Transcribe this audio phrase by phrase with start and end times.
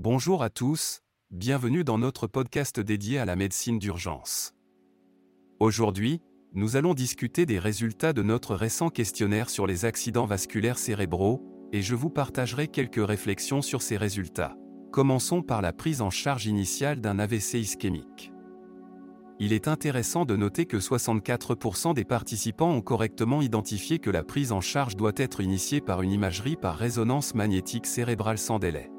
[0.00, 1.00] Bonjour à tous,
[1.32, 4.54] bienvenue dans notre podcast dédié à la médecine d'urgence.
[5.58, 6.22] Aujourd'hui,
[6.54, 11.42] nous allons discuter des résultats de notre récent questionnaire sur les accidents vasculaires cérébraux,
[11.72, 14.56] et je vous partagerai quelques réflexions sur ces résultats.
[14.92, 18.30] Commençons par la prise en charge initiale d'un AVC ischémique.
[19.40, 24.52] Il est intéressant de noter que 64% des participants ont correctement identifié que la prise
[24.52, 28.92] en charge doit être initiée par une imagerie par résonance magnétique cérébrale sans délai.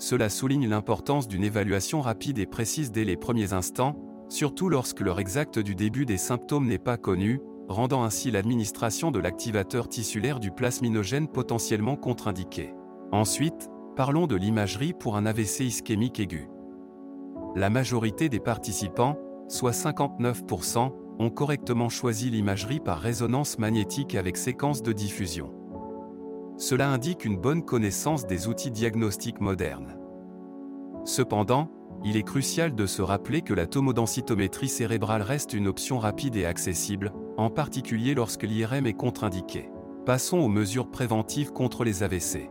[0.00, 3.96] Cela souligne l'importance d'une évaluation rapide et précise dès les premiers instants,
[4.30, 9.18] surtout lorsque l'heure exacte du début des symptômes n'est pas connue, rendant ainsi l'administration de
[9.18, 12.72] l'activateur tissulaire du plasminogène potentiellement contre-indiquée.
[13.12, 16.48] Ensuite, parlons de l'imagerie pour un AVC ischémique aigu.
[17.54, 24.82] La majorité des participants, soit 59%, ont correctement choisi l'imagerie par résonance magnétique avec séquence
[24.82, 25.59] de diffusion.
[26.60, 29.96] Cela indique une bonne connaissance des outils diagnostiques modernes.
[31.06, 31.70] Cependant,
[32.04, 36.44] il est crucial de se rappeler que la tomodensitométrie cérébrale reste une option rapide et
[36.44, 39.70] accessible, en particulier lorsque l'IRM est contre-indiqué.
[40.04, 42.50] Passons aux mesures préventives contre les AVC.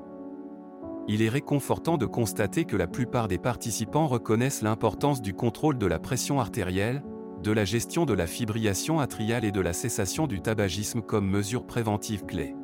[1.07, 5.85] Il est réconfortant de constater que la plupart des participants reconnaissent l'importance du contrôle de
[5.85, 7.03] la pression artérielle,
[7.43, 11.67] de la gestion de la fibrillation atriale et de la cessation du tabagisme comme mesures
[11.67, 12.55] préventives clés.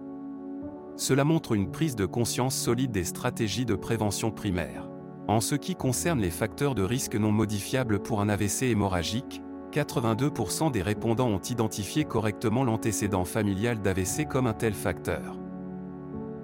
[0.98, 4.88] Cela montre une prise de conscience solide des stratégies de prévention primaire.
[5.28, 10.72] En ce qui concerne les facteurs de risque non modifiables pour un AVC hémorragique, 82%
[10.72, 15.38] des répondants ont identifié correctement l'antécédent familial d'AVC comme un tel facteur.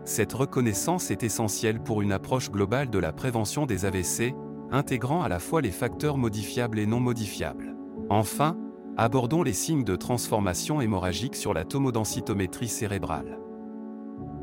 [0.04, 4.34] Cette reconnaissance est essentielle pour une approche globale de la prévention des AVC,
[4.72, 7.76] intégrant à la fois les facteurs modifiables et non modifiables.
[8.10, 8.58] Enfin,
[8.98, 13.40] abordons les signes de transformation hémorragique sur la tomodensitométrie cérébrale.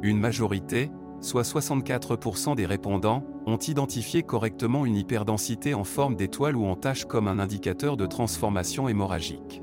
[0.02, 6.64] Une majorité, soit 64% des répondants, ont identifié correctement une hyperdensité en forme d'étoile ou
[6.66, 9.62] en tache comme un indicateur de transformation hémorragique.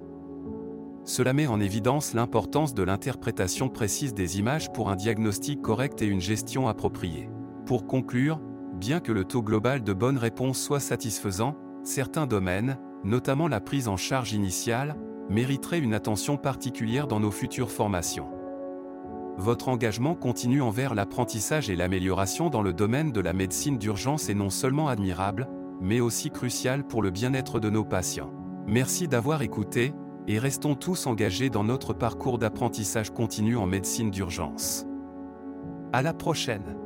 [1.06, 6.08] Cela met en évidence l'importance de l'interprétation précise des images pour un diagnostic correct et
[6.08, 7.30] une gestion appropriée.
[7.66, 8.42] Pour conclure,
[8.74, 13.88] bien que le taux global de bonnes réponses soit satisfaisant, certains domaines, notamment la prise
[13.88, 14.98] en charge initiale,
[15.30, 18.28] mériteraient une attention particulière dans nos futures formations.
[19.38, 24.34] Votre engagement continu envers l'apprentissage et l'amélioration dans le domaine de la médecine d'urgence est
[24.34, 25.50] non seulement admirable,
[25.82, 28.32] mais aussi crucial pour le bien-être de nos patients.
[28.66, 29.94] Merci d'avoir écouté,
[30.28, 34.86] et restons tous engagés dans notre parcours d'apprentissage continu en médecine d'urgence.
[35.92, 36.85] À la prochaine!